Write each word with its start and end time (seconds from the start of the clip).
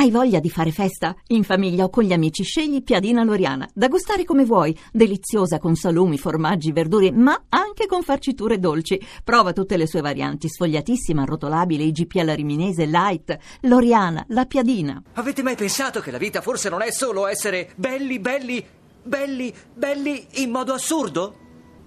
Hai 0.00 0.10
voglia 0.10 0.40
di 0.40 0.48
fare 0.48 0.70
festa? 0.72 1.14
In 1.26 1.44
famiglia 1.44 1.84
o 1.84 1.90
con 1.90 2.04
gli 2.04 2.14
amici 2.14 2.42
scegli 2.42 2.82
Piadina 2.82 3.22
Loriana, 3.22 3.68
da 3.74 3.88
gustare 3.88 4.24
come 4.24 4.46
vuoi, 4.46 4.74
deliziosa 4.90 5.58
con 5.58 5.74
salumi, 5.74 6.16
formaggi, 6.16 6.72
verdure, 6.72 7.12
ma 7.12 7.44
anche 7.50 7.84
con 7.84 8.00
farciture 8.02 8.58
dolci. 8.58 8.98
Prova 9.22 9.52
tutte 9.52 9.76
le 9.76 9.86
sue 9.86 10.00
varianti, 10.00 10.48
sfogliatissima, 10.48 11.20
arrotolabile, 11.20 11.84
IGP 11.84 12.16
alla 12.16 12.34
riminese, 12.34 12.86
light, 12.86 13.36
Loriana, 13.64 14.24
la 14.28 14.46
Piadina. 14.46 15.02
Avete 15.12 15.42
mai 15.42 15.54
pensato 15.54 16.00
che 16.00 16.10
la 16.10 16.16
vita 16.16 16.40
forse 16.40 16.70
non 16.70 16.80
è 16.80 16.90
solo 16.92 17.26
essere 17.26 17.70
belli, 17.76 18.18
belli, 18.20 18.64
belli, 19.02 19.54
belli 19.74 20.26
in 20.36 20.48
modo 20.48 20.72
assurdo? 20.72 21.36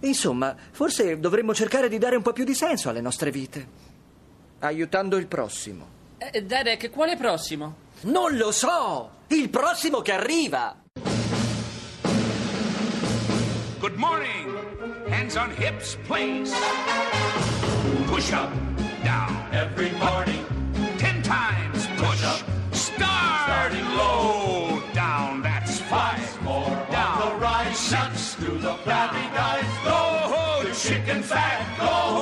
Insomma, 0.01 0.55
forse 0.69 1.19
dovremmo 1.19 1.55
cercare 1.55 1.89
di 1.89 1.97
dare 1.97 2.15
un 2.15 2.21
po' 2.21 2.31
più 2.31 2.43
di 2.43 2.53
senso 2.53 2.89
alle 2.89 3.01
nostre 3.01 3.31
vite, 3.31 3.67
aiutando 4.59 5.17
il 5.17 5.25
prossimo. 5.25 5.87
Eh, 6.19 6.43
Derek, 6.43 6.91
quale 6.91 7.17
prossimo? 7.17 7.82
Non 8.05 8.35
lo 8.35 8.51
so! 8.51 9.11
Il 9.27 9.49
prossimo 9.49 10.01
che 10.01 10.11
arriva! 10.11 10.75
Good 13.79 13.95
morning. 13.95 14.57
Hands 15.07 15.33
on 15.37 15.51
hips, 15.51 15.97
please. 16.05 16.53
Push 18.07 18.33
up, 18.33 18.51
down. 19.03 19.47
Every 19.53 19.91
morning. 19.91 20.43
Ten 20.97 21.21
times 21.21 21.87
push. 21.95 22.25
up. 22.25 22.43
Start. 22.71 23.71
Starting 23.71 23.87
low. 23.95 24.81
Down, 24.93 25.41
that's 25.41 25.79
five. 25.79 26.41
more 26.43 26.75
down. 26.91 27.19
The 27.19 27.35
rise. 27.39 27.77
Six. 27.77 28.35
To 28.35 28.51
the 28.57 28.73
flabby 28.83 29.23
guys. 29.33 29.63
Go, 29.85 30.67
the 30.67 30.75
chicken 30.75 31.23
fat. 31.23 31.63
Go 31.79 32.12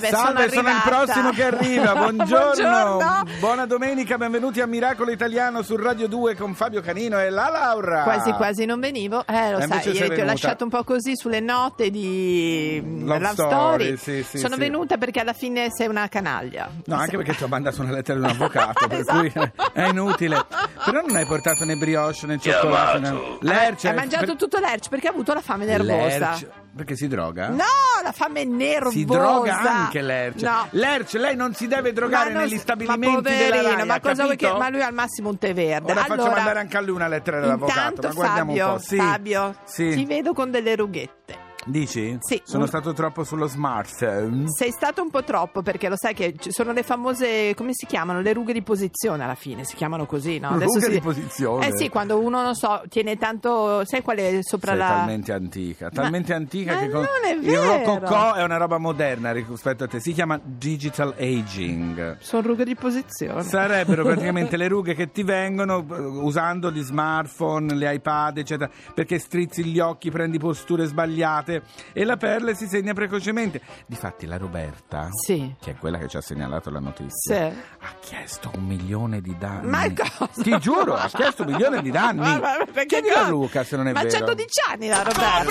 vabbè, 0.00 0.10
Salve, 0.10 0.48
sono 0.48 0.62
sono, 0.62 0.68
il 0.68 0.82
prossimo 0.84 1.30
che 1.30 1.44
arriva. 1.44 1.92
Buongiorno. 1.96 2.96
Buongiorno. 2.96 3.22
Buona 3.40 3.66
domenica, 3.66 4.16
benvenuti 4.18 4.60
a 4.60 4.66
Miracolo 4.66 5.10
Italiano 5.10 5.62
su 5.62 5.76
Radio 5.76 6.06
2 6.08 6.34
con 6.36 6.54
Fabio 6.54 6.80
Canino 6.80 7.18
e 7.20 7.30
la 7.30 7.48
Laura. 7.50 8.02
Quasi 8.02 8.32
quasi 8.32 8.64
non 8.64 8.80
venivo. 8.80 9.24
Eh, 9.26 9.50
lo 9.52 9.58
E 9.58 9.60
sai, 9.60 9.62
invece 9.62 9.82
sei 9.82 9.94
ieri 10.02 10.14
ti 10.14 10.20
ho 10.20 10.24
lasciato 10.24 10.64
un 10.64 10.70
po' 10.70 10.84
così 10.84 11.16
sulle 11.16 11.40
note 11.40 11.90
di 11.90 12.82
Love 12.84 13.18
Love 13.18 13.32
Story, 13.32 13.96
sì, 13.96 14.22
sì, 14.22 14.38
Sono 14.38 14.54
sì. 14.54 14.60
venuta 14.60 14.96
perché 14.96 15.20
alla 15.20 15.32
fine 15.32 15.68
sei 15.70 15.88
una 15.88 16.08
canaglia. 16.08 16.68
No, 16.84 16.96
anche 16.96 17.16
perché 17.16 17.34
ti 17.34 17.42
ho 17.44 17.48
mandato 17.48 17.82
una 17.82 17.92
lettera 17.92 18.18
di 18.18 18.24
un 18.24 18.30
avvocato, 18.30 18.86
per 18.86 18.98
Esatto. 19.00 19.18
cui 19.18 19.32
è 19.72 19.88
inutile. 19.88 20.44
Però 20.84 21.00
non 21.04 21.16
hai 21.16 21.26
portato 21.26 21.64
né 21.64 21.74
brioche 21.76 22.26
né 22.26 22.38
cioccolato 22.38 22.98
né... 22.98 23.14
Lerce. 23.40 23.88
Hai 23.88 23.94
mangiato 23.94 24.26
per- 24.26 24.36
tutto 24.36 24.58
l'erce 24.58 24.88
perché 24.88 25.08
ha 25.08 25.10
avuto 25.10 25.32
la 25.32 25.40
fame 25.40 25.64
nervosa. 25.64 26.18
Lerce. 26.18 26.64
Perché 26.76 26.94
si 26.94 27.08
droga? 27.08 27.48
No, 27.48 27.64
la 28.02 28.12
fame 28.12 28.44
nervosa. 28.44 28.90
Si 28.96 29.04
droga 29.06 29.58
anche 29.58 30.02
Lerce. 30.02 30.44
No. 30.44 30.66
Lerce, 30.72 31.18
lei 31.18 31.34
non 31.34 31.54
si 31.54 31.66
deve 31.66 31.92
drogare 31.94 32.32
non 32.32 32.42
negli 32.42 32.58
stabilimenti 32.58 33.14
ma 33.14 33.20
della 33.22 33.46
poverino, 33.56 33.76
Rai, 33.76 33.86
ma 33.86 34.00
cosa 34.00 34.24
vuoi 34.24 34.36
che 34.36 34.52
ma 34.52 34.68
lui 34.68 34.82
al 34.82 34.92
massimo 34.92 35.30
un 35.30 35.38
tè 35.38 35.54
verde. 35.54 35.92
Ora 35.92 36.02
faccio 36.02 36.20
allora, 36.20 36.34
mandare 36.34 36.58
anche 36.58 36.76
a 36.76 36.80
lui 36.80 36.94
una 36.94 37.08
lettera 37.08 37.40
dell'avvocato. 37.40 37.78
Intanto 37.78 38.08
ma 38.08 38.12
guardiamo 38.14 38.50
Fabio, 38.50 38.66
un 38.66 38.72
po'. 38.74 38.78
Sì. 38.82 38.96
Fabio, 38.98 39.54
Sì. 39.64 39.90
ti 39.94 40.04
vedo 40.04 40.32
con 40.34 40.50
delle 40.50 40.76
rughette. 40.76 41.44
Dici? 41.68 42.16
Sì. 42.20 42.40
Sono 42.44 42.62
Un- 42.62 42.68
stato 42.68 42.92
troppo 42.92 43.24
sullo 43.24 43.46
smartphone. 43.48 44.44
Sei 44.48 44.70
stato 44.70 45.02
un 45.02 45.10
po' 45.10 45.24
troppo 45.24 45.62
perché 45.62 45.88
lo 45.88 45.96
sai 45.96 46.14
che 46.14 46.34
ci 46.38 46.52
sono 46.52 46.72
le 46.72 46.82
famose, 46.84 47.54
come 47.56 47.70
si 47.72 47.86
chiamano? 47.86 48.20
Le 48.20 48.32
rughe 48.32 48.52
di 48.52 48.62
posizione 48.62 49.24
alla 49.24 49.34
fine, 49.34 49.64
si 49.64 49.74
chiamano 49.74 50.06
così, 50.06 50.38
no? 50.38 50.52
Rughe 50.58 50.80
si- 50.80 50.90
di 50.90 51.00
posizione? 51.00 51.66
Eh 51.68 51.76
sì, 51.76 51.88
quando 51.88 52.20
uno, 52.20 52.40
non 52.42 52.54
so, 52.54 52.82
tiene 52.88 53.16
tanto, 53.16 53.84
sai 53.84 54.02
qual 54.02 54.18
è 54.18 54.38
sopra 54.42 54.70
Sei 54.72 54.78
la... 54.78 54.86
talmente 54.88 55.32
antica, 55.32 55.90
talmente 55.90 56.32
antica 56.34 56.74
ma 56.74 56.80
che 56.80 56.88
con- 56.90 57.00
non 57.02 57.24
è 57.24 57.32
il 57.34 57.40
vero. 57.40 57.62
rococò 57.84 58.34
è 58.34 58.42
una 58.44 58.56
roba 58.58 58.78
moderna 58.78 59.32
rispetto 59.32 59.84
a 59.84 59.88
te. 59.88 59.98
Si 60.00 60.12
chiama 60.12 60.38
digital 60.42 61.14
aging. 61.18 62.18
Sono 62.20 62.46
rughe 62.46 62.64
di 62.64 62.76
posizione. 62.76 63.42
Sarebbero 63.42 64.04
praticamente 64.06 64.56
le 64.56 64.68
rughe 64.68 64.94
che 64.94 65.10
ti 65.10 65.24
vengono 65.24 65.78
eh, 65.90 65.94
usando 65.98 66.70
gli 66.70 66.82
smartphone, 66.82 67.74
le 67.74 67.92
iPad, 67.94 68.38
eccetera, 68.38 68.70
perché 68.94 69.18
strizzi 69.18 69.64
gli 69.64 69.80
occhi, 69.80 70.10
prendi 70.10 70.38
posture 70.38 70.84
sbagliate 70.86 71.55
e 71.92 72.04
la 72.04 72.16
perle 72.16 72.54
si 72.54 72.66
segna 72.66 72.92
precocemente. 72.92 73.60
Difatti 73.86 74.26
la 74.26 74.36
Roberta, 74.36 75.08
Sì. 75.10 75.54
che 75.60 75.72
è 75.72 75.76
quella 75.76 75.98
che 75.98 76.08
ci 76.08 76.16
ha 76.16 76.20
segnalato 76.20 76.70
la 76.70 76.80
notizia, 76.80 77.50
Sì. 77.50 77.56
ha 77.80 77.94
chiesto 78.00 78.50
un 78.54 78.64
milione 78.64 79.20
di 79.20 79.36
danni. 79.38 79.66
Ma 79.68 79.86
cosa? 79.92 80.42
Ti 80.42 80.58
giuro, 80.58 80.94
ha 80.94 81.08
chiesto 81.08 81.42
un 81.44 81.52
milione 81.52 81.82
di 81.82 81.90
danni. 81.90 82.20
Ma- 82.20 82.38
ma 82.38 82.84
Chiedi 82.86 83.08
a? 83.10 83.28
Luca 83.28 83.64
se 83.64 83.76
non 83.76 83.88
è 83.88 83.92
Ma 83.92 84.02
vero. 84.02 84.18
c'ha 84.18 84.24
12 84.24 84.60
anni 84.70 84.88
la 84.88 85.02
Roberta. 85.02 85.44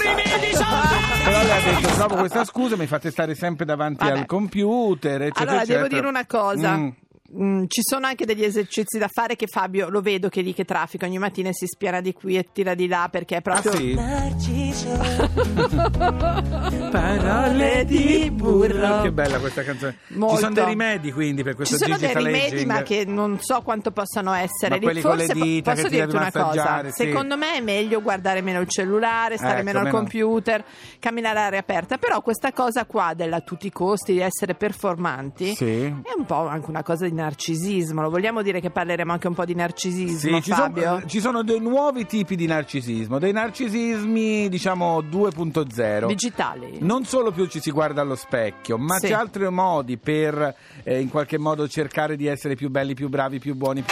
Però 1.23 1.41
lei 1.43 1.51
ha 1.51 1.79
detto, 1.79 1.93
trovo 1.95 2.15
questa 2.15 2.43
scusa, 2.45 2.75
mi 2.77 2.87
fate 2.87 3.11
stare 3.11 3.35
sempre 3.35 3.65
davanti 3.65 4.05
Vabbè. 4.05 4.19
al 4.19 4.25
computer, 4.25 5.21
eccetera, 5.23 5.41
Allora, 5.51 5.65
devo 5.65 5.79
eccetera. 5.85 5.87
dire 5.87 6.07
una 6.07 6.25
cosa. 6.25 6.75
Mm. 6.77 6.89
Mm, 7.37 7.65
ci 7.67 7.81
sono 7.83 8.05
anche 8.05 8.25
degli 8.25 8.43
esercizi 8.43 8.97
da 8.97 9.09
fare 9.11 9.35
che 9.35 9.47
Fabio 9.47 9.89
lo 9.89 9.99
vedo 9.99 10.29
che 10.29 10.39
lì 10.41 10.53
che 10.53 10.63
traffica 10.63 11.05
ogni 11.05 11.17
mattina 11.17 11.51
si 11.51 11.65
spiana 11.65 11.99
di 11.99 12.13
qui 12.13 12.37
e 12.37 12.47
tira 12.53 12.75
di 12.75 12.87
là 12.87 13.09
perché 13.11 13.35
è 13.35 13.41
Ah 13.43 13.51
proprio 13.61 13.71
sì? 13.73 13.93
parole 16.91 17.83
di 17.85 18.29
burro 18.31 19.01
Che 19.01 19.11
bella 19.11 19.39
questa 19.39 19.63
canzone. 19.63 19.97
Molto. 20.09 20.35
Ci 20.35 20.41
sono 20.41 20.53
dei 20.53 20.65
rimedi 20.65 21.11
quindi 21.11 21.43
per 21.43 21.55
questo 21.55 21.77
Ci 21.77 21.83
sono 21.83 21.97
dei 21.97 22.13
rimedi, 22.13 22.55
aging? 22.55 22.71
ma 22.71 22.81
che 22.83 23.05
non 23.05 23.37
so 23.41 23.61
quanto 23.61 23.91
possano 23.91 24.33
essere. 24.33 24.75
Ma 24.75 24.81
quelli 24.81 25.01
con 25.01 25.17
le 25.17 25.25
Forse 25.25 25.41
dita 25.41 25.73
posso 25.73 25.87
dirti 25.89 26.15
una 26.15 26.31
cosa? 26.31 26.83
sì. 26.85 26.91
Secondo 27.05 27.37
me 27.37 27.55
è 27.55 27.61
meglio 27.61 28.01
guardare 28.01 28.41
meno 28.41 28.59
il 28.61 28.67
cellulare, 28.69 29.37
stare 29.37 29.55
Ecco, 29.55 29.63
meno 29.63 29.79
al 29.79 29.85
meno- 29.85 29.97
computer, 29.97 30.63
camminare 30.99 31.39
all'aria 31.39 31.59
aperta. 31.59 31.97
Però 31.97 32.21
questa 32.21 32.51
cosa 32.53 32.85
qua 32.85 33.13
della 33.13 33.33
a 33.35 33.41
tutti 33.41 33.67
i 33.67 33.71
costi 33.71 34.13
di 34.13 34.19
essere 34.19 34.55
performanti 34.55 35.55
Sì. 35.55 35.81
è 35.83 36.13
un 36.17 36.25
po' 36.25 36.47
anche 36.47 36.69
una 36.69 36.83
cosa 36.83 37.05
di 37.05 37.11
narcisismo. 37.25 38.01
Lo 38.01 38.09
vogliamo 38.09 38.41
dire 38.43 38.59
che 38.61 38.69
parleremo 38.69 39.11
anche 39.11 39.27
un 39.27 39.33
po' 39.33 39.45
di 39.45 39.55
narcisismo, 39.55 40.37
Sì, 40.37 40.43
ci 40.43 40.51
Fabio? 40.51 40.83
sono, 40.83 41.05
ci 41.05 41.19
sono 41.19 41.43
dei 41.43 41.59
nuovi 41.59 42.05
tipi 42.05 42.35
di 42.35 42.45
narcisismo, 42.45 43.17
dei 43.19 43.31
narcisismi 43.33 44.47
diciamo 44.49 45.01
2.0. 45.01 46.05
Digitali. 46.07 46.77
Non 46.81 47.05
solo 47.05 47.31
più 47.31 47.45
ci 47.47 47.59
si 47.59 47.71
guarda 47.71 48.01
allo 48.01 48.15
specchio, 48.15 48.77
ma 48.77 48.97
Sì. 48.97 49.07
c'è 49.07 49.13
altri 49.13 49.49
modi 49.49 49.97
per 49.97 50.55
eh, 50.83 50.99
in 50.99 51.09
qualche 51.09 51.37
modo 51.39 51.67
cercare 51.67 52.15
di 52.15 52.27
essere 52.27 52.55
più 52.55 52.69
belli, 52.69 52.93
più 52.93 53.09
bravi, 53.09 53.39
più 53.39 53.55
buoni. 53.55 53.83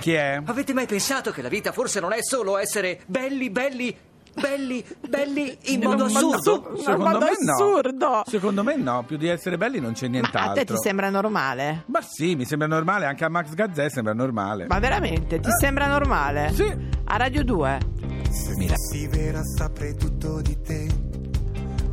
Chi 0.00 0.12
è? 0.12 0.40
Avete 0.44 0.72
mai 0.72 0.86
pensato 0.86 1.30
che 1.30 1.42
la 1.42 1.48
vita 1.48 1.72
forse 1.72 2.00
non 2.00 2.12
è 2.12 2.18
solo 2.20 2.58
essere 2.58 3.00
belli, 3.06 3.50
belli, 3.50 3.94
belli, 4.40 4.84
belli 5.08 5.56
in 5.64 5.80
modo 5.82 6.04
assurdo? 6.04 6.76
Secondo 6.76 7.04
modo 7.04 7.18
me 7.18 7.30
no. 7.40 7.52
assurdo. 7.52 8.22
Secondo 8.26 8.62
me 8.62 8.76
no, 8.76 9.04
più 9.04 9.16
di 9.16 9.28
essere 9.28 9.56
belli 9.56 9.80
non 9.80 9.92
c'è 9.92 10.08
Ma 10.08 10.16
a 10.16 10.20
nient'altro. 10.20 10.54
te 10.54 10.64
ti 10.64 10.74
sembra 10.76 11.10
normale? 11.10 11.84
Ma 11.86 12.00
sì, 12.02 12.34
mi 12.36 12.44
sembra 12.44 12.68
normale, 12.68 13.06
anche 13.06 13.24
a 13.24 13.28
Max 13.28 13.54
Gazzè 13.54 13.88
sembra 13.90 14.12
normale. 14.12 14.66
Ma 14.68 14.78
veramente? 14.78 15.40
Ti 15.40 15.50
sembra 15.60 15.86
normale? 15.86 16.46
Eh. 16.46 16.54
Sì. 16.54 16.74
A 17.04 17.16
Radio 17.16 17.44
2? 17.44 17.78
Se 18.30 18.66
fossi 18.66 19.06
vera 19.08 19.40
saprei 19.42 19.94
tutto 19.96 20.40
di 20.42 20.60
te. 20.60 20.86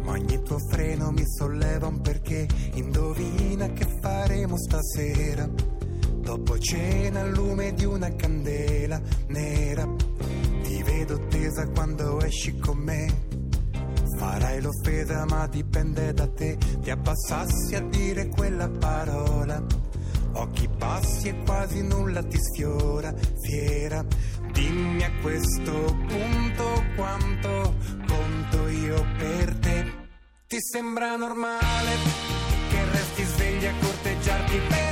Ma 0.04 0.12
ogni 0.12 0.42
tuo 0.44 0.58
freno 0.70 1.12
mi 1.12 1.24
solleva 1.26 1.88
un 1.88 2.02
perché. 2.02 2.46
Indovina 2.74 3.68
che 3.68 3.88
faremo 4.02 4.58
stasera. 4.58 5.48
Dopo 6.24 6.58
cena 6.60 7.22
al 7.22 7.32
lume 7.32 7.74
di 7.74 7.86
una 7.86 8.14
candela 8.16 9.00
nera. 9.28 10.03
Vedo 11.06 11.20
tesa 11.28 11.68
quando 11.68 12.22
esci 12.22 12.58
con 12.60 12.78
me. 12.78 13.26
Farai 14.18 14.62
l'offesa 14.62 15.26
ma 15.26 15.48
dipende 15.48 16.14
da 16.14 16.30
te. 16.30 16.58
Ti 16.82 16.90
abbassassi 16.92 17.76
a 17.76 17.82
dire 17.82 18.30
quella 18.30 18.70
parola. 18.70 19.62
Occhi 20.36 20.66
bassi 20.70 21.28
e 21.28 21.44
quasi 21.44 21.82
nulla 21.86 22.24
ti 22.24 22.38
sfiora, 22.40 23.14
fiera. 23.42 24.06
Dimmi 24.54 25.04
a 25.04 25.12
questo 25.22 25.74
punto 26.08 26.84
quanto 26.96 27.76
conto 28.08 28.68
io 28.70 29.06
per 29.18 29.56
te. 29.58 29.92
Ti 30.48 30.58
sembra 30.72 31.18
normale 31.18 31.92
che 32.70 32.92
resti 32.92 33.24
svegli 33.24 33.66
a 33.66 33.74
corteggiarti 33.78 34.58
per 34.70 34.83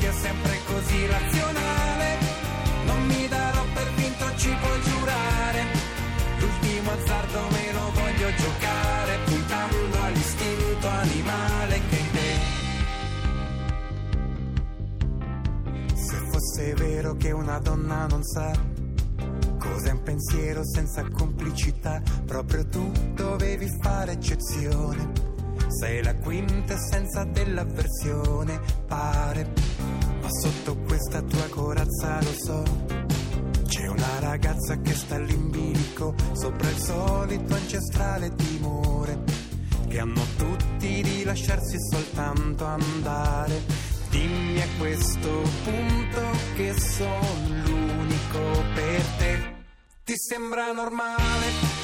è 0.00 0.12
sempre 0.12 0.58
così 0.66 1.06
razionale. 1.06 2.18
Non 2.86 3.06
mi 3.06 3.28
darò 3.28 3.62
per 3.74 3.92
vinto, 3.94 4.24
ci 4.36 4.48
puoi 4.60 4.80
giurare. 4.82 5.64
L'ultimo 6.38 6.90
azzardo 6.90 7.40
me 7.50 7.72
lo 7.72 7.90
voglio 7.92 8.34
giocare, 8.34 9.18
puntando 9.24 10.02
all'istinto 10.02 10.88
animale 10.88 11.80
che 11.88 11.96
in 11.96 12.10
te. 12.12 12.32
Se 15.94 16.16
fosse 16.30 16.74
vero 16.74 17.14
che 17.16 17.30
una 17.30 17.58
donna 17.58 18.06
non 18.06 18.22
sa 18.22 18.52
cos'è 19.58 19.90
un 19.92 20.02
pensiero 20.02 20.64
senza 20.64 21.02
complicità, 21.10 22.02
proprio 22.26 22.66
tu 22.68 22.90
dovevi 23.14 23.68
fare 23.80 24.12
eccezione. 24.12 25.23
Sei 25.78 26.02
la 26.04 26.14
quintessenza 26.14 27.24
dell'avversione, 27.24 28.60
pare. 28.86 29.52
sotto 30.40 30.76
questa 30.86 31.20
tua 31.22 31.48
corazza 31.48 32.22
lo 32.22 32.32
so. 32.32 32.62
C'è 33.66 33.88
una 33.88 34.20
ragazza 34.20 34.80
che 34.80 34.94
sta 34.94 35.18
lì 35.18 35.34
in 35.34 35.50
bilico 35.50 36.14
sopra 36.32 36.68
il 36.68 36.78
solito 36.78 37.54
ancestrale 37.54 38.32
timore 38.34 39.22
che 39.88 39.98
hanno 39.98 40.24
tutti 40.36 41.02
di 41.02 41.24
lasciarsi 41.24 41.76
soltanto 41.90 42.64
andare. 42.64 43.62
Dimmi 44.10 44.60
a 44.60 44.66
questo 44.78 45.42
punto 45.64 46.20
che 46.54 46.72
sono 46.78 47.48
l'unico 47.64 48.62
per 48.74 49.02
te. 49.18 49.52
Ti 50.04 50.14
sembra 50.16 50.70
normale 50.72 51.83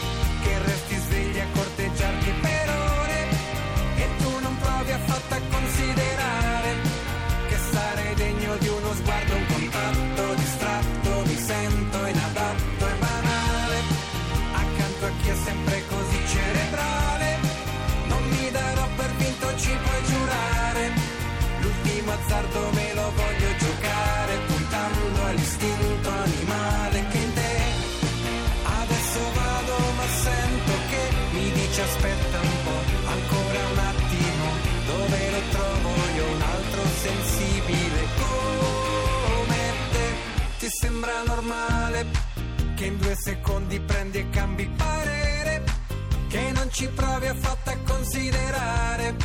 sensibile 37.03 38.07
come 38.19 39.59
te. 39.93 40.07
Ti 40.59 40.69
sembra 40.69 41.23
normale 41.27 42.07
che 42.77 42.85
in 42.87 42.99
due 42.99 43.15
secondi 43.17 43.81
prendi 43.81 44.19
e 44.19 44.31
cambi 44.31 44.69
parere? 44.77 45.31
che 46.31 46.53
non 46.53 46.71
ci 46.71 46.87
provi 46.87 47.27
affatto 47.27 47.71
a 47.71 47.77
considerare 47.85 49.17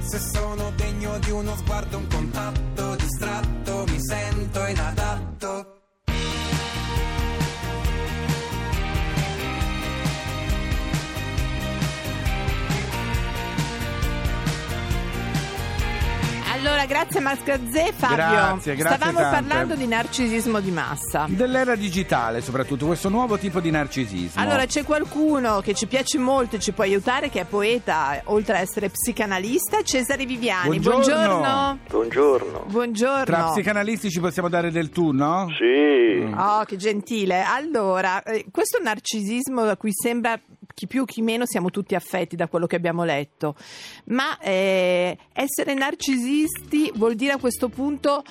se 0.00 0.18
sono 0.18 0.70
degno 0.74 1.18
di 1.18 1.30
uno 1.30 1.54
sguardo, 1.56 1.98
un 1.98 2.06
contatto 2.06 2.94
distratto, 2.94 3.84
mi 3.88 3.98
sento 4.00 4.64
inadatto. 4.64 5.75
Grazie 16.86 17.20
Max 17.20 17.42
Gazzè, 17.44 17.92
Fabio. 17.92 18.16
Grazie, 18.16 18.74
grazie 18.76 18.96
Stavamo 18.96 19.18
tante. 19.20 19.36
parlando 19.46 19.74
di 19.74 19.86
narcisismo 19.86 20.60
di 20.60 20.70
massa. 20.70 21.26
Dell'era 21.28 21.74
digitale, 21.74 22.40
soprattutto, 22.40 22.86
questo 22.86 23.08
nuovo 23.08 23.38
tipo 23.38 23.60
di 23.60 23.70
narcisismo. 23.70 24.40
Allora, 24.40 24.66
c'è 24.66 24.84
qualcuno 24.84 25.60
che 25.60 25.74
ci 25.74 25.86
piace 25.86 26.18
molto 26.18 26.56
e 26.56 26.58
ci 26.60 26.72
può 26.72 26.84
aiutare, 26.84 27.28
che 27.30 27.40
è 27.40 27.44
poeta, 27.44 28.20
oltre 28.24 28.56
a 28.56 28.60
essere 28.60 28.88
psicanalista, 28.90 29.82
Cesare 29.82 30.24
Viviani. 30.26 30.78
Buongiorno. 30.78 31.78
Buongiorno. 31.88 32.64
Buongiorno. 32.68 33.24
Tra 33.24 33.50
psicanalisti 33.50 34.10
ci 34.10 34.20
possiamo 34.20 34.48
dare 34.48 34.70
del 34.70 34.90
tu, 34.90 35.10
no? 35.12 35.46
Sì, 35.56 36.04
Oh, 36.36 36.64
che 36.64 36.76
gentile. 36.76 37.42
Allora, 37.42 38.22
eh, 38.22 38.46
questo 38.50 38.78
narcisismo 38.82 39.64
da 39.64 39.76
cui 39.76 39.90
sembra 39.92 40.38
chi 40.76 40.86
più 40.86 41.06
chi 41.06 41.22
meno 41.22 41.46
siamo 41.46 41.70
tutti 41.70 41.94
affetti 41.94 42.36
da 42.36 42.48
quello 42.48 42.66
che 42.66 42.76
abbiamo 42.76 43.02
letto, 43.02 43.54
ma 44.08 44.38
eh, 44.40 45.16
essere 45.32 45.72
narcisisti 45.72 46.92
vuol 46.96 47.14
dire 47.14 47.32
a 47.32 47.38
questo 47.38 47.70
punto 47.70 48.22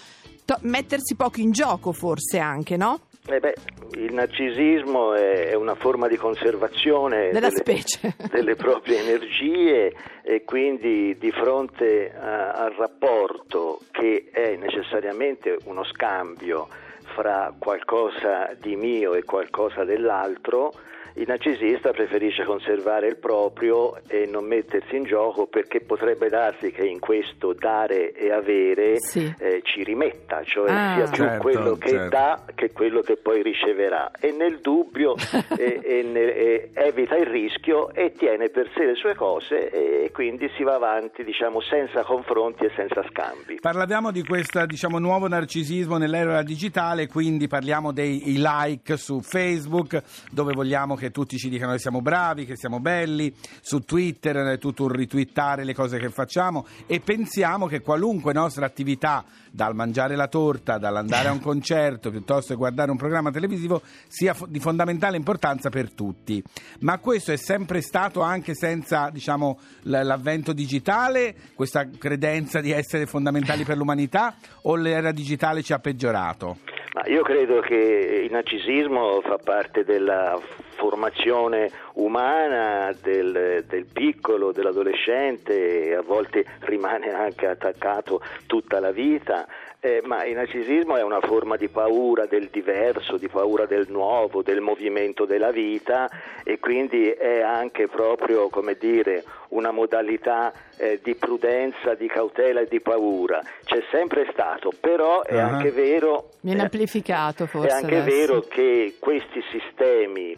to- 0.45 0.59
mettersi 0.61 1.15
poco 1.15 1.39
in 1.39 1.49
gioco 1.49 1.91
forse 1.91 2.37
anche, 2.37 2.77
no? 2.77 2.99
eh 3.27 3.39
beh, 3.39 3.55
il 3.93 4.13
narcisismo 4.13 5.15
è 5.15 5.55
una 5.55 5.73
forma 5.73 6.07
di 6.07 6.17
conservazione 6.17 7.31
Della 7.31 7.49
delle, 7.49 7.57
specie. 7.57 8.15
delle 8.29 8.53
proprie 8.53 8.99
energie 8.99 9.91
e 10.21 10.43
quindi 10.43 11.17
di 11.17 11.31
fronte 11.31 12.13
a- 12.15 12.51
al 12.51 12.73
rapporto 12.73 13.79
che 13.89 14.29
è 14.31 14.55
necessariamente 14.55 15.57
uno 15.63 15.83
scambio 15.85 16.67
fra 17.15 17.51
qualcosa 17.57 18.53
di 18.61 18.75
mio 18.75 19.15
e 19.15 19.23
qualcosa 19.23 19.83
dell'altro, 19.83 20.71
il 21.17 21.25
narcisista 21.27 21.91
preferisce 21.91 22.43
conservare 22.43 23.07
il 23.07 23.17
proprio 23.17 23.95
e 24.07 24.25
non 24.29 24.45
mettersi 24.45 24.95
in 24.95 25.03
gioco 25.03 25.47
perché 25.47 25.79
potrebbe 25.81 26.29
darsi 26.29 26.71
che 26.71 26.85
in 26.85 26.99
questo 26.99 27.53
dare 27.53 28.11
e 28.11 28.31
avere 28.31 28.99
Sì. 28.99 29.33
eh, 29.39 29.61
ci 29.63 29.83
rimetta, 29.83 30.43
cioè 30.43 30.69
Ah. 30.71 30.95
sia 30.95 31.05
più 31.09 31.23
Certo, 31.23 31.41
quello 31.41 31.75
che 31.75 31.89
certo. 31.89 32.09
dà 32.09 32.43
che 32.53 32.71
quello 32.71 33.01
che 33.01 33.15
poi 33.17 33.41
riceverà 33.43 34.11
e 34.19 34.31
nel 34.31 34.59
dubbio 34.59 35.15
eh, 35.57 35.79
e 35.83 36.01
ne- 36.03 36.33
e 36.35 36.69
evita 36.73 37.15
il 37.15 37.27
rischio 37.27 37.93
e 37.93 38.11
tiene 38.11 38.49
per 38.49 38.69
sé 38.75 38.85
le 38.85 38.95
sue 38.95 39.15
cose 39.15 39.69
e 40.03 40.11
quindi 40.11 40.49
si 40.57 40.63
va 40.63 40.75
avanti 40.75 41.23
diciamo 41.23 41.61
senza 41.61 42.03
confronti 42.03 42.65
e 42.65 42.71
senza 42.75 43.03
scambi. 43.09 43.59
Parliamo 43.61 44.11
di 44.11 44.23
questo 44.23 44.65
diciamo, 44.65 44.99
nuovo 44.99 45.27
narcisismo 45.27 45.97
nell'era 45.97 46.43
digitale, 46.43 47.07
quindi 47.07 47.47
parliamo 47.47 47.91
dei 47.93 48.21
like 48.37 48.97
su 48.97 49.21
Facebook, 49.21 50.01
dove 50.31 50.53
vogliamo 50.53 50.95
che 50.95 51.04
tutti 51.11 51.37
ci 51.37 51.49
dicano 51.49 51.73
che 51.73 51.79
siamo 51.79 52.01
bravi, 52.01 52.45
che 52.45 52.55
siamo 52.55 52.79
belli, 52.79 53.33
su 53.61 53.79
Twitter 53.79 54.35
è 54.35 54.57
tutto 54.57 54.83
un 54.83 54.89
ritwittare 54.89 55.63
le 55.63 55.73
cose 55.73 55.97
che 55.97 56.09
facciamo 56.09 56.65
e 56.87 56.99
pensiamo 56.99 57.67
che 57.67 57.81
qualunque 57.81 58.33
nostra 58.33 58.65
attività, 58.65 59.23
dal 59.51 59.73
mangiare 59.73 60.15
la 60.15 60.27
torta, 60.27 60.77
dall'andare 60.77 61.29
a 61.29 61.31
un 61.31 61.39
concerto, 61.41 62.09
piuttosto 62.09 62.53
che 62.53 62.59
guardare 62.59 62.91
un 62.91 62.97
programma 62.97 63.31
televisivo, 63.31 63.81
sia 64.07 64.35
di 64.47 64.59
fondamentale 64.59 65.17
importanza 65.17 65.69
per 65.69 65.91
tutti. 65.93 66.43
Ma 66.79 66.99
questo 66.99 67.31
è 67.31 67.37
sempre 67.37 67.81
stato 67.81 68.21
anche 68.21 68.53
senza 68.53 69.09
diciamo, 69.11 69.59
l'avvento 69.83 70.53
digitale, 70.53 71.35
questa 71.55 71.87
credenza 71.89 72.59
di 72.59 72.71
essere 72.71 73.05
fondamentali 73.05 73.63
per 73.63 73.77
l'umanità, 73.77 74.35
o 74.63 74.75
l'era 74.75 75.11
digitale 75.11 75.61
ci 75.61 75.73
ha 75.73 75.79
peggiorato? 75.79 76.57
Ma 76.95 77.05
io 77.07 77.23
credo 77.23 77.59
che 77.59 78.21
il 78.23 78.31
narcisismo 78.31 79.19
fa 79.21 79.37
parte 79.37 79.83
della 79.83 80.39
formazione 80.75 81.71
umana 81.93 82.93
del, 83.01 83.63
del 83.67 83.85
piccolo, 83.91 84.51
dell'adolescente 84.51 85.95
a 85.95 86.01
volte 86.01 86.45
rimane 86.61 87.11
anche 87.13 87.47
attaccato 87.47 88.21
tutta 88.47 88.79
la 88.79 88.91
vita. 88.91 89.45
Eh, 89.79 90.01
ma 90.03 90.23
il 90.25 90.33
narcisismo 90.33 90.95
è 90.97 91.03
una 91.03 91.19
forma 91.21 91.57
di 91.57 91.67
paura 91.67 92.25
del 92.25 92.47
diverso, 92.51 93.17
di 93.17 93.27
paura 93.27 93.67
del 93.67 93.85
nuovo, 93.87 94.41
del 94.41 94.59
movimento 94.59 95.25
della 95.25 95.51
vita 95.51 96.09
e 96.43 96.57
quindi 96.57 97.07
è 97.11 97.41
anche 97.41 97.87
proprio, 97.87 98.49
come 98.49 98.77
dire, 98.79 99.23
una 99.49 99.69
modalità 99.69 100.51
eh, 100.77 100.99
di 101.03 101.13
prudenza, 101.13 101.93
di 101.93 102.07
cautela 102.07 102.61
e 102.61 102.65
di 102.67 102.79
paura. 102.81 103.39
C'è 103.63 103.83
sempre 103.91 104.27
stato, 104.31 104.71
però 104.79 105.21
è 105.21 105.37
Ah. 105.37 105.49
anche 105.49 105.69
vero 105.69 106.29
Viene 106.41 106.61
eh, 106.61 106.63
amplificato 106.63 107.45
forse. 107.45 107.67
è 107.67 107.71
anche 107.73 107.97
adesso. 107.99 108.15
vero 108.33 108.39
che 108.41 108.95
questi 108.99 109.43
sistemi 109.51 110.35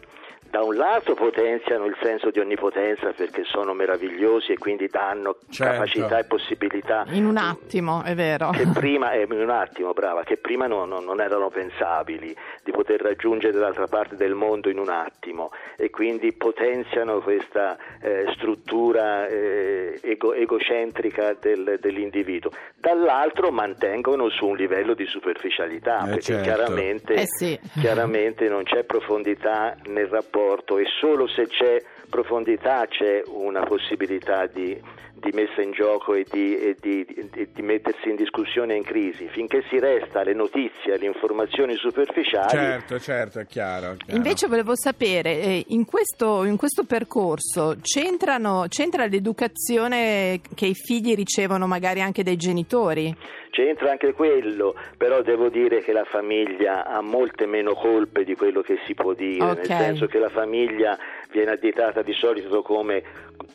da 0.50 0.62
un 0.62 0.76
lato 0.76 1.14
potenziano 1.14 1.84
il 1.84 1.96
senso 2.02 2.30
di 2.30 2.38
onnipotenza 2.38 3.12
perché 3.12 3.42
sono 3.44 3.74
meravigliosi 3.74 4.52
e 4.52 4.58
quindi 4.58 4.86
danno 4.88 5.36
Certo. 5.50 5.72
capacità 5.72 6.18
e 6.18 6.24
possibilità 6.24 7.04
In 7.10 7.26
un 7.26 7.36
attimo, 7.36 8.02
è 8.02 8.14
vero. 8.14 8.50
che 8.50 8.66
prima, 8.72 9.12
eh, 9.12 9.26
in 9.28 9.40
un 9.40 9.50
attimo, 9.50 9.92
brava, 9.92 10.22
che 10.22 10.36
prima 10.38 10.66
non, 10.66 10.88
non- 10.88 11.04
non 11.04 11.20
erano 11.20 11.50
pensabili 11.50 12.34
di 12.64 12.70
poter 12.70 13.00
raggiungere 13.02 13.52
dall'altra 13.52 13.86
parte 13.88 14.16
del 14.16 14.34
mondo 14.34 14.70
in 14.70 14.78
un 14.78 14.88
attimo 14.88 15.50
e 15.76 15.90
quindi 15.90 16.32
potenziano 16.32 17.20
questa 17.20 17.76
eh, 18.00 18.24
struttura 18.36 19.26
eh, 19.26 19.98
ego- 20.02 20.32
egocentrica 20.34 21.34
del- 21.38 21.78
dell'individuo. 21.80 22.50
Dall'altro 22.76 23.50
mantengono 23.50 24.28
su 24.30 24.46
un 24.46 24.56
livello 24.56 24.94
di 24.94 25.04
superficialità 25.06 26.04
Eh, 26.04 26.06
perché 26.06 26.20
certo. 26.22 26.42
chiaramente, 26.44 27.14
Eh 27.14 27.24
sì. 27.26 27.58
chiaramente 27.80 28.48
non 28.48 28.62
c'è 28.62 28.84
profondità 28.84 29.76
nel 29.86 30.06
rapporto 30.06 30.36
e 30.78 30.86
solo 31.00 31.26
se 31.26 31.46
c'è 31.46 31.82
profondità 32.08 32.86
c'è 32.86 33.22
una 33.26 33.64
possibilità 33.64 34.46
di, 34.46 34.80
di 35.20 35.30
messa 35.32 35.60
in 35.62 35.72
gioco 35.72 36.14
e 36.14 36.24
di, 36.30 36.56
e 36.58 36.76
di- 36.80 37.04
di- 37.04 37.48
di 37.52 37.62
mettersi 37.62 38.08
in 38.08 38.16
discussione 38.16 38.74
e 38.74 38.76
in 38.78 38.82
crisi. 38.84 39.28
Finché 39.28 39.62
si 39.68 39.78
resta 39.78 40.20
alle 40.20 40.34
notizie, 40.34 40.94
alle 40.94 41.06
informazioni 41.06 41.74
superficiali, 41.76 42.48
Certo, 42.48 42.98
certo, 42.98 43.38
è 43.40 43.46
chiaro. 43.46 43.92
è 43.92 43.96
chiaro. 43.96 44.16
Invece 44.16 44.46
volevo 44.46 44.74
sapere, 44.76 45.40
eh, 45.40 45.64
in 45.68 45.84
questo, 45.84 46.44
in 46.44 46.56
questo 46.56 46.84
percorso 46.84 47.76
c'entrano, 47.82 48.66
c'entra 48.68 49.06
l'educazione 49.06 50.40
che 50.54 50.66
i 50.66 50.74
figli 50.74 51.14
ricevono 51.14 51.66
magari 51.66 52.00
anche 52.00 52.22
dai 52.22 52.36
genitori? 52.36 53.14
C'entra 53.50 53.90
anche 53.90 54.12
quello, 54.12 54.74
però 54.96 55.20
devo 55.22 55.48
dire 55.48 55.80
che 55.82 55.92
la 55.92 56.04
famiglia 56.04 56.84
ha 56.84 57.00
molte 57.00 57.44
meno 57.46 57.74
colpe 57.74 58.22
di 58.22 58.36
quello 58.36 58.60
che 58.60 58.78
si 58.86 58.94
può 58.94 59.14
dire, 59.14 59.42
Ok. 59.44 59.56
nel 59.56 59.78
senso 59.78 60.06
che 60.06 60.18
la 60.18 60.28
famiglia 60.28 60.96
viene 61.30 61.52
additata 61.52 62.02
di 62.02 62.12
solito 62.12 62.62
come 62.62 63.02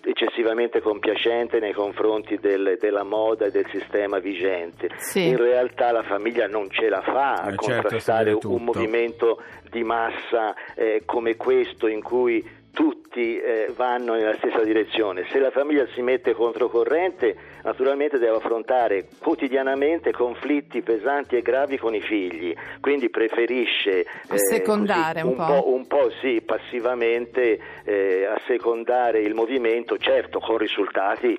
eccessivamente 0.06 0.82
compiacente 0.82 1.60
nei 1.60 1.74
confronti 1.74 2.38
del- 2.38 2.78
della 2.80 3.04
moda 3.04 3.46
e 3.46 3.52
del 3.52 3.66
sistema 3.70 4.20
vigente. 4.20 4.90
Sì. 4.98 5.28
In 5.28 5.38
realtà 5.38 5.92
la 5.92 6.04
famiglia 6.04 6.48
non 6.48 6.70
ce 6.70 6.90
la 6.90 7.02
fa 7.02 7.34
a 7.34 7.50
Eh, 7.52 7.56
certo, 7.58 7.82
contrastare 7.82 8.34
vede 8.34 8.48
un 8.48 8.64
movimento 8.64 9.42
di 9.70 9.84
massa 9.84 10.54
eh, 10.76 11.04
come 11.06 11.36
questo 11.36 11.88
in 11.88 12.02
cui 12.02 12.46
tutti 12.74 13.40
eh, 13.40 13.72
vanno 13.76 14.14
nella 14.16 14.36
stessa 14.36 14.64
direzione. 14.64 15.26
Se 15.30 15.40
la 15.40 15.52
famiglia 15.52 15.86
si 15.94 16.02
mette 16.02 16.34
controcorrente, 16.34 17.36
naturalmente 17.64 18.20
deve 18.20 18.38
affrontare 18.38 19.08
quotidianamente 19.20 20.12
conflitti 20.12 20.82
pesanti 20.82 21.36
e 21.36 21.42
gravi 21.42 21.78
con 21.78 21.96
i 21.96 22.02
figli, 22.02 22.54
quindi 22.80 23.10
preferisce 23.10 24.02
eh, 24.02 24.06
Assecondare 24.28 25.22
così, 25.22 25.34
un 25.34 25.46
po'. 25.46 25.74
un 25.74 25.88
po' 25.88 26.12
sì, 26.22 26.42
passivamente 26.46 27.60
eh, 27.84 28.26
assecondare 28.26 29.20
il 29.22 29.34
movimento, 29.34 29.98
certo 29.98 30.40
con 30.40 30.58
risultati 30.58 31.38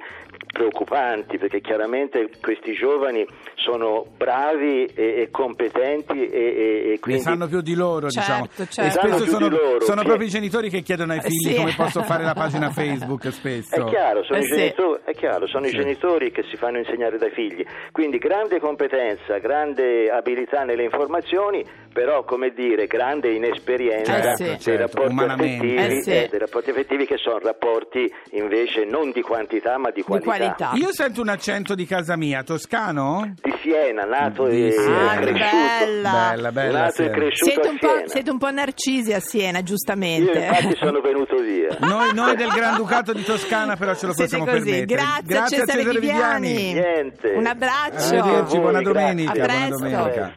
preoccupanti 0.55 1.37
perché 1.37 1.61
chiaramente 1.61 2.31
questi 2.41 2.73
giovani 2.75 3.27
sono 3.57 4.07
bravi 4.17 4.85
e, 4.87 5.23
e 5.23 5.29
competenti 5.31 6.29
e, 6.29 6.39
e- 6.39 6.83
e 6.87 6.89
Ne 6.91 6.99
quindi 7.01 7.23
sanno 7.23 7.47
più 7.49 7.61
di 7.61 7.75
loro, 7.75 8.09
Certo, 8.09 8.21
diciamo. 8.21 8.47
certo. 8.71 8.81
E 8.81 8.91
Sanno 8.91 9.17
spesso 9.17 9.31
sono, 9.31 9.49
loro, 9.49 9.81
sono 9.81 10.01
che- 10.01 10.07
proprio 10.07 10.27
i 10.27 10.31
genitori 10.31 10.71
che 10.71 10.81
chiedono 10.83 11.13
ai 11.13 11.19
Eh, 11.19 11.23
figli 11.23 11.51
sì. 11.53 11.57
come 11.57 11.75
posso 11.77 12.03
fare 12.03 12.23
la 12.25 12.35
pagina 12.35 12.71
Facebook 12.73 13.31
spesso. 13.33 13.75
È 13.75 13.85
chiaro, 13.91 14.23
sono, 14.25 14.39
Eh 14.39 14.43
i, 14.43 14.45
sì. 14.45 14.55
genitori, 14.55 15.01
è 15.05 15.13
chiaro, 15.15 15.47
sono 15.49 15.65
Sì. 15.67 15.75
i 15.75 15.79
genitori 15.79 16.31
che 16.31 16.45
si 16.49 16.57
fanno 16.57 16.79
insegnare 16.79 17.19
dai 17.19 17.31
figli. 17.33 17.65
Quindi 17.93 18.19
grande 18.19 18.61
competenza, 18.61 19.39
grande 19.39 20.09
abilità 20.09 20.63
nelle 20.63 20.85
informazioni, 20.85 21.65
però 21.95 22.25
come 22.25 22.51
dire, 22.53 22.87
grande 22.89 23.31
inesperienza 23.33 24.33
Eh 24.33 24.37
sì. 24.37 24.43
dei, 24.43 24.59
Certo, 24.59 25.01
rapporti 25.07 25.75
Eh 25.77 26.03
sì. 26.03 26.11
eh, 26.11 26.27
dei 26.29 26.39
rapporti 26.41 26.71
affettivi 26.71 27.07
che 27.07 27.17
sono 27.17 27.39
rapporti 27.39 28.13
invece 28.33 28.85
non 28.85 29.13
di 29.13 29.23
quantità 29.23 29.79
ma 29.79 29.91
di 29.91 30.01
Di 30.01 30.03
qualità. 30.03 30.29
qualità. 30.35 30.71
Io 30.75 30.93
sento 30.93 31.21
un 31.21 31.29
accento 31.29 31.77
di 31.77 31.87
casa 31.87 32.17
mia, 32.17 32.43
toscano? 32.43 33.33
Di 33.41 33.55
Siena, 33.63 34.03
nato 34.03 34.49
Di 34.49 34.67
e 34.67 34.71
Siena. 34.73 35.11
Ah, 35.13 35.17
cresciuto. 35.19 35.57
bella. 35.85 36.11
Bella, 36.31 36.53
bella. 36.53 36.79
nato 36.81 36.91
e 36.91 36.93
Siena. 36.95 37.13
cresciuto 37.15 37.51
Siete 37.53 37.69
a 37.69 37.71
un, 37.71 37.79
po', 37.79 37.87
Siena. 37.89 38.09
siete 38.09 38.31
un 38.33 38.39
po' 38.39 38.51
narcisi 38.51 39.13
a 39.13 39.21
Siena, 39.21 39.59
Io 39.59 39.65
giustamente. 39.65 40.39
infatti 40.39 40.77
sono 40.77 41.01
venuto 41.01 41.37
via. 41.37 41.77
Noi, 41.87 42.13
noi 42.13 42.35
del 42.35 42.49
Granducato 42.49 43.13
di 43.13 43.23
Toscana 43.23 43.77
però 43.77 43.95
ce 43.95 44.07
lo 44.07 44.13
Siete 44.15 44.37
possiamo 44.39 44.45
così. 44.59 44.71
permettere. 44.85 45.23
Grazie, 45.25 45.39
a 45.39 45.47
Cesare 45.65 45.85
Viviani. 45.85 46.73
Niente. 46.73 47.29
Un 47.37 47.47
abbraccio. 47.47 48.15
Arrivederci, 48.17 48.59
buona 48.59 48.81
Grazie. 48.81 48.93
domenica. 48.93 49.31
A 49.31 49.35
buona 49.35 49.47
presto. 49.47 49.77
domenica. 49.79 50.35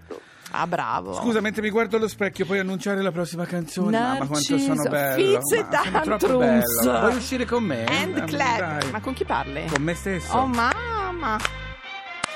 Ah, 0.52 0.66
bravo. 0.66 1.14
Scusa, 1.14 1.42
mentre 1.42 1.62
mi 1.62 1.70
guardo 1.70 1.98
allo 1.98 2.08
specchio, 2.08 2.46
puoi 2.46 2.60
annunciare 2.60 3.02
la 3.02 3.12
prossima 3.12 3.46
canzone? 3.46 3.92
Mamma, 4.00 4.26
quanto 4.28 4.58
sono 4.58 4.74
Narciso, 4.76 4.90
bello. 4.90 5.42
Fizz 5.42 5.52
e 5.52 5.66
Ma 5.92 6.04
sono 6.04 6.18
troppo 6.18 6.38
Tantrums. 6.40 6.84
bello. 6.86 7.00
Vuoi 7.00 7.16
uscire 7.16 7.46
con 7.46 7.64
me? 7.64 7.84
And 7.86 8.24
clap. 8.26 8.92
Ma 8.92 9.02
con 9.02 9.14
chi 9.14 9.26
parli? 9.26 9.66
Con 9.68 9.84
me 9.84 9.94
stesso. 9.94 10.36
Oh, 10.38 10.46
mamma. 10.48 11.38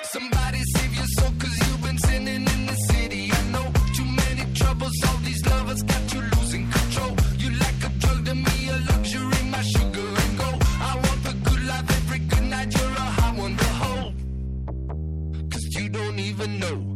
Somebody 0.04 0.60
save 0.76 0.94
your 0.94 1.06
soul 1.18 1.32
cause 1.38 1.58
you've 1.68 1.82
been 1.82 1.98
sinning 2.00 2.46
in 2.48 2.66
the 2.66 2.76
city. 2.92 3.32
I 3.32 3.50
know 3.50 3.72
too 3.96 4.04
many 4.04 4.52
troubles, 4.54 4.92
all 5.08 5.18
these 5.24 5.42
lovers 5.48 5.82
got 5.84 6.14
you 6.14 6.22
losing 6.36 6.68
control. 6.70 7.16
You 7.38 7.52
like 7.58 7.86
a 7.86 7.90
drug 8.00 8.26
to 8.26 8.36
me, 8.36 8.70
a 8.70 8.78
luxury, 8.92 9.42
my 9.50 9.62
sugar 9.64 10.04
and 10.06 10.38
gold. 10.38 10.62
I 10.82 10.96
want 10.96 11.24
the 11.24 11.34
good 11.50 11.64
life 11.66 11.90
every 11.90 12.20
good 12.20 12.44
night, 12.44 12.74
you're 12.78 12.92
a 12.92 13.10
hot 13.22 13.36
one 13.38 13.56
to 13.56 13.66
hold. 13.80 14.14
Cause 15.50 15.66
you 15.80 15.88
don't 15.88 16.20
even 16.20 16.60
know. 16.60 16.91